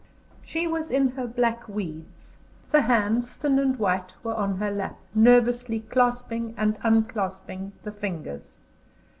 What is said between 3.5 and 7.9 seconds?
and white, were on her lap, nervously clasping and unclasping